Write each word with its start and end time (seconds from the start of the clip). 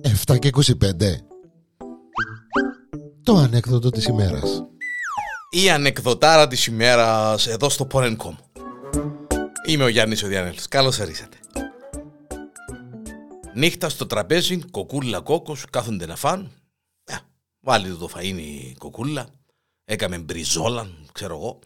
Εφτά 0.00 0.38
και 0.38 0.50
25 0.54 0.72
Το 3.22 3.36
ανέκδοτο 3.36 3.90
της 3.90 4.06
ημέρας 4.06 4.64
Η 5.50 5.70
ανεκδοτάρα 5.70 6.48
της 6.48 6.66
ημέρας 6.66 7.46
εδώ 7.46 7.68
στο 7.68 7.86
Porn.com 7.92 8.34
Είμαι 9.66 9.84
ο 9.84 9.88
Γιάννης 9.88 10.22
ο 10.22 10.26
Διανέλος. 10.26 10.68
Καλώς 10.68 10.98
ορίσατε. 10.98 11.36
Νύχτα 13.54 13.88
στο 13.88 14.06
τραπέζι, 14.06 14.58
κοκούλα 14.70 15.20
κόκκος, 15.20 15.64
κάθονται 15.70 16.06
να 16.06 16.16
φάνε. 16.16 16.50
Ε, 17.04 17.16
βάλει 17.60 17.96
το 17.96 18.08
φαΐνι 18.14 18.74
κοκούλα, 18.78 19.26
έκαμε 19.84 20.18
μπριζόλα, 20.18 20.88
ξέρω 21.12 21.36
εγώ. 21.36 21.58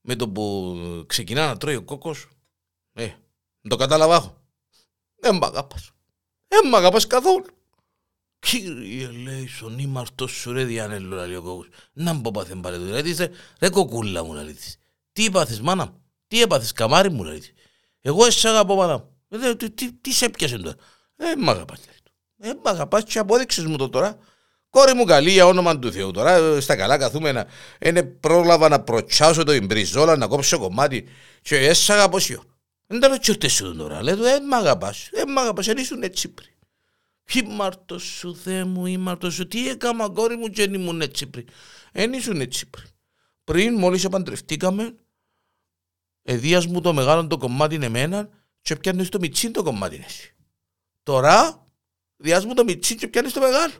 Με 0.00 0.16
το 0.16 0.28
που 0.28 0.74
ξεκινά 1.06 1.46
να 1.46 1.56
τρώει 1.56 1.74
ο 1.74 1.82
κόκκος, 1.82 2.28
ε, 2.94 3.08
το 3.68 3.76
κατάλαβα 3.76 4.14
έχω. 4.14 4.42
Δεν 5.20 5.36
μ' 5.36 5.44
αγαπάς. 5.44 5.90
Δεν 6.48 6.68
μ' 6.68 6.74
αγαπάς 6.74 7.06
καθόλου. 7.06 7.46
Κύριε 8.38 9.08
λέει 9.08 9.46
στον 9.46 9.78
ήμαρτο 9.78 10.26
σου 10.26 10.52
ρε 10.52 10.64
Διανέλο 10.64 11.26
λέει 11.26 11.36
ο 11.36 11.42
κόκκος. 11.42 11.68
Να 11.92 12.12
μπω 12.12 12.30
πάθεν 12.30 12.60
πάλι 12.60 12.76
του. 12.76 13.12
Ρε, 13.16 13.30
ρε 13.60 13.68
κοκούλα 13.68 14.24
μου 14.24 14.32
λέει. 14.32 14.56
Τι 15.12 15.24
είπαθες 15.24 15.60
μάνα 15.60 15.84
μου; 15.84 16.02
Τι 16.26 16.42
έπαθες 16.42 16.72
καμάρι 16.72 17.10
μου 17.10 17.24
λέει. 17.24 17.42
Εγώ 18.00 18.26
εσύ 18.26 18.48
αγαπώ 18.48 18.74
μάνα 18.74 18.92
μου. 18.92 19.16
Ε, 19.28 19.54
τι, 19.54 19.70
τι, 19.70 19.92
τι 19.92 20.12
σε 20.12 20.24
έπιασε 20.24 20.56
τώρα; 20.56 20.76
Δεν 21.16 21.38
μ' 21.38 21.50
αγαπάς 21.50 21.78
λέει. 21.86 21.96
Δεν 22.36 22.60
μ' 22.64 22.68
αγαπάς 22.68 23.04
και 23.04 23.18
απόδειξες 23.18 23.64
μου 23.64 23.76
το 23.76 23.88
τώρα. 23.88 24.18
Κόρη 24.70 24.94
μου 24.94 25.04
καλή 25.04 25.30
για 25.30 25.46
όνομα 25.46 25.78
του 25.78 25.92
Θεού. 25.92 26.10
Τώρα 26.10 26.34
ε, 26.34 26.60
στα 26.60 26.76
καλά 26.76 26.98
καθούμε 26.98 27.32
να 27.32 27.46
είναι 27.78 28.02
πρόλαβα 28.02 28.68
να 28.68 28.80
προτσάσω 28.80 29.44
το 29.44 29.52
ιμπριζόλα, 29.52 30.16
να 30.16 30.26
κόψω 30.26 30.58
κομμάτι 30.58 31.08
και 31.42 31.56
εσύ 31.56 31.92
αγαπώ 31.92 32.18
σιω. 32.18 32.44
Δεν 32.86 33.00
τα 33.00 33.08
λέω 33.08 33.48
σου 33.48 33.76
τώρα. 33.76 34.02
Λέω 34.02 34.16
δεν 34.16 34.44
μ' 34.44 34.54
αγαπάς. 34.54 35.08
Δεν 35.12 35.30
μ' 35.30 35.38
αγαπάς. 35.38 35.66
Δεν 35.66 35.76
ήσουν 35.76 36.02
έτσι 36.02 36.28
πριν. 36.28 36.52
Ήμαρτο 37.32 37.98
σου 37.98 38.36
Θεέ 38.36 38.64
μου, 38.64 38.86
ήμαρτο 38.86 39.30
σου. 39.30 39.46
Τι 39.48 39.68
έκαμα 39.68 40.08
κόρη 40.08 40.36
μου 40.36 40.48
και 40.48 40.62
ήμουν 40.62 41.00
έτσι 41.00 41.26
πριν. 41.26 41.46
Δεν 41.92 42.12
ήσουν 42.12 42.40
έτσι 42.40 42.70
πριν. 42.70 42.88
Πριν 43.44 43.74
μόλις 43.74 44.04
επαντρευτήκαμε, 44.04 44.96
εδίας 46.22 46.66
μου 46.66 46.80
το 46.80 46.92
μεγάλο 46.92 47.26
το 47.26 47.36
κομμάτι 47.36 47.74
είναι 47.74 47.86
εμένα 47.86 48.28
και 48.62 48.76
πιάνεις 48.76 49.08
το 49.08 49.18
μιτσί 49.18 49.50
το 49.50 49.62
κομμάτι 49.62 49.94
είναι 49.94 50.04
εσύ. 50.04 50.34
Τώρα, 51.02 51.64
διάς 52.16 52.44
μου 52.44 52.54
το 52.54 52.64
μιτσί 52.64 52.94
και 52.94 53.08
πιάνεις 53.08 53.32
το 53.32 53.40
μεγάλο. 53.40 53.74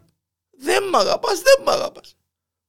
Δεν 0.50 0.88
μ' 0.88 0.96
αγαπάς, 0.96 1.42
δεν 1.42 1.62
μ' 1.64 1.68
αγαπάς. 1.68 2.16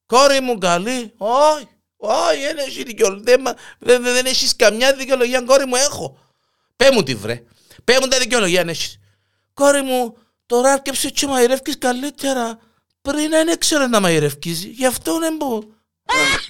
Κόρη 0.06 0.40
μου 0.40 0.58
καλή, 0.58 1.14
όχι, 1.18 1.68
όχι, 2.06 2.42
δεν 2.42 2.58
έχει 2.58 2.84
δικαιολογία. 2.84 3.24
Δεν, 3.24 3.56
δεν, 3.80 4.04
δεν 4.04 4.26
έχεις 4.26 4.56
καμιά 4.56 4.94
δικαιολογία, 4.94 5.42
κόρη 5.42 5.66
μου 5.66 5.76
έχω. 5.76 6.18
Πέ 6.76 6.92
μου 6.92 7.04
τη 7.04 7.16
βρε. 7.16 7.44
Πέ 7.84 7.98
μου 8.02 8.08
τα 8.08 8.18
δικαιολογία 8.18 8.62
αν 8.62 8.70
έχεις. 8.70 9.00
Κόρη 9.54 9.82
μου, 9.82 10.18
τώρα 10.46 10.72
άρκεψε 10.72 11.10
και 11.10 11.28
μαϊρεύκεις 11.28 11.78
καλύτερα. 11.78 12.60
Πριν 13.02 13.30
δεν 13.30 13.48
έξερε 13.48 13.88
να 13.88 14.00
μαϊρεύκεις, 14.00 14.64
γι' 14.64 14.86
αυτό 14.86 15.20
δεν 15.20 15.36
μπορώ. 15.36 15.64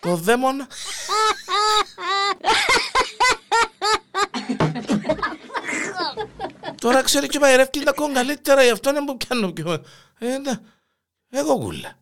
Το 0.00 0.16
δαίμονα. 0.16 0.68
Τώρα 6.80 7.02
ξέρει 7.02 7.26
και 7.26 7.38
μαϊρεύκει 7.38 7.80
τα 7.80 7.92
κόμμα 7.92 8.14
καλύτερα, 8.14 8.64
γι' 8.64 8.70
αυτό 8.70 8.90
είναι 8.90 9.04
που 9.04 9.16
πιάνω 9.16 9.52
πιο... 9.52 9.84
Ε, 10.18 10.36
εγώ 11.30 11.58
κούλα. 11.58 11.98